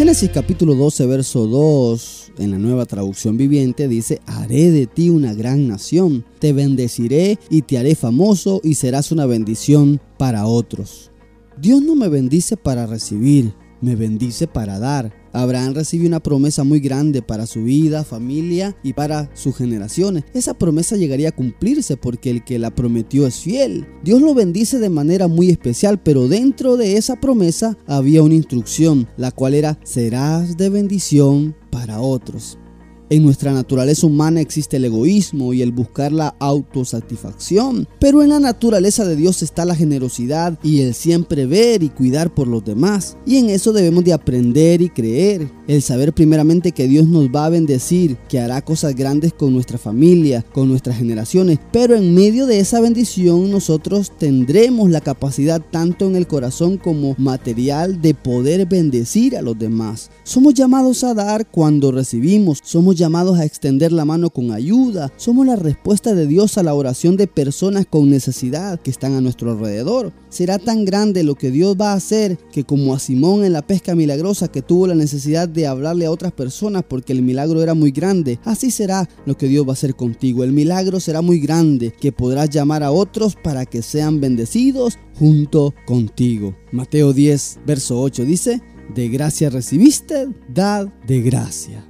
Génesis 0.00 0.30
capítulo 0.30 0.74
12, 0.76 1.04
verso 1.04 1.46
2, 1.46 2.32
en 2.38 2.52
la 2.52 2.56
nueva 2.56 2.86
traducción 2.86 3.36
viviente, 3.36 3.86
dice, 3.86 4.22
haré 4.24 4.70
de 4.70 4.86
ti 4.86 5.10
una 5.10 5.34
gran 5.34 5.68
nación, 5.68 6.24
te 6.38 6.54
bendeciré 6.54 7.38
y 7.50 7.60
te 7.60 7.76
haré 7.76 7.94
famoso 7.94 8.62
y 8.64 8.76
serás 8.76 9.12
una 9.12 9.26
bendición 9.26 10.00
para 10.16 10.46
otros. 10.46 11.10
Dios 11.58 11.82
no 11.82 11.96
me 11.96 12.08
bendice 12.08 12.56
para 12.56 12.86
recibir, 12.86 13.52
me 13.80 13.96
bendice 13.96 14.46
para 14.46 14.78
dar. 14.78 15.12
Abraham 15.32 15.74
recibió 15.74 16.08
una 16.08 16.20
promesa 16.20 16.64
muy 16.64 16.80
grande 16.80 17.22
para 17.22 17.46
su 17.46 17.64
vida, 17.64 18.04
familia 18.04 18.76
y 18.82 18.92
para 18.92 19.30
sus 19.34 19.56
generaciones. 19.56 20.24
Esa 20.34 20.54
promesa 20.54 20.96
llegaría 20.96 21.28
a 21.28 21.36
cumplirse 21.36 21.96
porque 21.96 22.30
el 22.30 22.44
que 22.44 22.58
la 22.58 22.74
prometió 22.74 23.26
es 23.26 23.38
fiel. 23.38 23.86
Dios 24.02 24.20
lo 24.20 24.34
bendice 24.34 24.78
de 24.78 24.90
manera 24.90 25.28
muy 25.28 25.50
especial, 25.50 26.02
pero 26.02 26.28
dentro 26.28 26.76
de 26.76 26.96
esa 26.96 27.20
promesa 27.20 27.78
había 27.86 28.22
una 28.22 28.34
instrucción, 28.34 29.08
la 29.16 29.30
cual 29.30 29.54
era 29.54 29.78
serás 29.84 30.56
de 30.56 30.68
bendición 30.68 31.54
para 31.70 32.00
otros. 32.00 32.58
En 33.12 33.24
nuestra 33.24 33.52
naturaleza 33.52 34.06
humana 34.06 34.40
existe 34.40 34.76
el 34.76 34.84
egoísmo 34.84 35.52
y 35.52 35.62
el 35.62 35.72
buscar 35.72 36.12
la 36.12 36.36
autosatisfacción, 36.38 37.88
pero 37.98 38.22
en 38.22 38.28
la 38.28 38.38
naturaleza 38.38 39.04
de 39.04 39.16
Dios 39.16 39.42
está 39.42 39.64
la 39.64 39.74
generosidad 39.74 40.56
y 40.62 40.82
el 40.82 40.94
siempre 40.94 41.44
ver 41.44 41.82
y 41.82 41.88
cuidar 41.88 42.32
por 42.32 42.46
los 42.46 42.64
demás. 42.64 43.16
Y 43.26 43.38
en 43.38 43.50
eso 43.50 43.72
debemos 43.72 44.04
de 44.04 44.12
aprender 44.12 44.80
y 44.80 44.90
creer, 44.90 45.50
el 45.66 45.82
saber 45.82 46.12
primeramente 46.12 46.70
que 46.70 46.86
Dios 46.86 47.08
nos 47.08 47.30
va 47.30 47.46
a 47.46 47.50
bendecir, 47.50 48.16
que 48.28 48.38
hará 48.38 48.62
cosas 48.62 48.94
grandes 48.94 49.32
con 49.32 49.52
nuestra 49.52 49.76
familia, 49.76 50.44
con 50.52 50.68
nuestras 50.68 50.96
generaciones, 50.96 51.58
pero 51.72 51.96
en 51.96 52.14
medio 52.14 52.46
de 52.46 52.60
esa 52.60 52.80
bendición 52.80 53.50
nosotros 53.50 54.12
tendremos 54.18 54.88
la 54.88 55.00
capacidad 55.00 55.60
tanto 55.60 56.06
en 56.06 56.14
el 56.14 56.28
corazón 56.28 56.76
como 56.76 57.16
material 57.18 58.00
de 58.00 58.14
poder 58.14 58.66
bendecir 58.66 59.36
a 59.36 59.42
los 59.42 59.58
demás. 59.58 60.10
Somos 60.22 60.54
llamados 60.54 61.02
a 61.02 61.12
dar 61.12 61.50
cuando 61.50 61.90
recibimos, 61.90 62.60
somos 62.62 62.99
llamados 63.00 63.38
a 63.38 63.44
extender 63.44 63.90
la 63.90 64.04
mano 64.04 64.30
con 64.30 64.52
ayuda. 64.52 65.12
Somos 65.16 65.46
la 65.46 65.56
respuesta 65.56 66.14
de 66.14 66.26
Dios 66.26 66.58
a 66.58 66.62
la 66.62 66.74
oración 66.74 67.16
de 67.16 67.26
personas 67.26 67.86
con 67.88 68.10
necesidad 68.10 68.78
que 68.78 68.90
están 68.90 69.14
a 69.14 69.20
nuestro 69.20 69.50
alrededor. 69.50 70.12
Será 70.28 70.58
tan 70.58 70.84
grande 70.84 71.24
lo 71.24 71.34
que 71.34 71.50
Dios 71.50 71.76
va 71.80 71.92
a 71.92 71.96
hacer 71.96 72.38
que 72.52 72.62
como 72.62 72.94
a 72.94 73.00
Simón 73.00 73.44
en 73.44 73.54
la 73.54 73.66
pesca 73.66 73.96
milagrosa 73.96 74.46
que 74.48 74.62
tuvo 74.62 74.86
la 74.86 74.94
necesidad 74.94 75.48
de 75.48 75.66
hablarle 75.66 76.06
a 76.06 76.10
otras 76.10 76.30
personas 76.32 76.84
porque 76.86 77.12
el 77.12 77.22
milagro 77.22 77.62
era 77.62 77.74
muy 77.74 77.90
grande, 77.90 78.38
así 78.44 78.70
será 78.70 79.08
lo 79.26 79.36
que 79.36 79.48
Dios 79.48 79.66
va 79.66 79.70
a 79.70 79.72
hacer 79.72 79.96
contigo. 79.96 80.44
El 80.44 80.52
milagro 80.52 81.00
será 81.00 81.22
muy 81.22 81.40
grande 81.40 81.92
que 81.98 82.12
podrás 82.12 82.50
llamar 82.50 82.82
a 82.82 82.92
otros 82.92 83.34
para 83.34 83.64
que 83.66 83.82
sean 83.82 84.20
bendecidos 84.20 84.98
junto 85.18 85.74
contigo. 85.86 86.54
Mateo 86.70 87.12
10, 87.12 87.60
verso 87.66 88.00
8 88.00 88.24
dice, 88.24 88.62
de 88.94 89.08
gracia 89.08 89.50
recibiste, 89.50 90.28
dad 90.52 90.88
de 91.06 91.22
gracia. 91.22 91.89